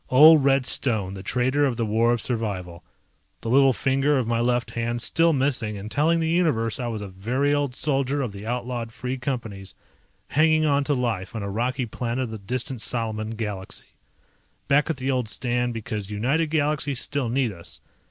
Old 0.09 0.43
Red 0.43 0.65
Stone, 0.65 1.13
the 1.13 1.21
Traitor 1.21 1.63
of 1.63 1.77
the 1.77 1.85
War 1.85 2.11
of 2.11 2.21
Survival, 2.21 2.83
the 3.41 3.51
little 3.51 3.71
finger 3.71 4.17
of 4.17 4.25
my 4.25 4.39
left 4.39 4.71
hand 4.71 4.99
still 4.99 5.31
missing 5.31 5.77
and 5.77 5.91
telling 5.91 6.19
the 6.19 6.27
Universe 6.31 6.79
I 6.79 6.87
was 6.87 7.03
a 7.03 7.07
very 7.07 7.53
old 7.53 7.75
soldier 7.75 8.23
of 8.23 8.31
the 8.31 8.43
outlawed 8.43 8.91
Free 8.91 9.19
Companies 9.19 9.75
hanging 10.29 10.65
onto 10.65 10.93
life 10.95 11.35
on 11.35 11.43
a 11.43 11.51
rocky 11.51 11.85
planet 11.85 12.23
of 12.23 12.31
the 12.31 12.39
distant 12.39 12.81
Salaman 12.81 13.35
galaxy. 13.35 13.93
Back 14.67 14.89
at 14.89 14.97
the 14.97 15.11
old 15.11 15.29
stand 15.29 15.71
because 15.75 16.09
United 16.09 16.47
Galaxies 16.47 16.99
still 16.99 17.29
need 17.29 17.51
us. 17.51 17.79